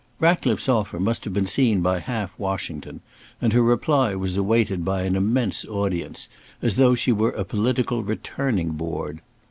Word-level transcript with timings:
Ratcliffe's 0.19 0.67
offer 0.67 0.99
must 0.99 1.25
have 1.25 1.33
been 1.35 1.45
seen 1.45 1.81
by 1.81 1.99
half 1.99 2.31
Washington, 2.39 3.01
and 3.39 3.53
her 3.53 3.61
reply 3.61 4.15
was 4.15 4.35
awaited 4.35 4.83
by 4.83 5.03
an 5.03 5.15
immense 5.15 5.63
audience, 5.63 6.27
as 6.59 6.77
though 6.77 6.95
she 6.95 7.11
were 7.11 7.33
a 7.33 7.45
political 7.45 8.01
returning 8.03 8.69
board. 8.71 9.21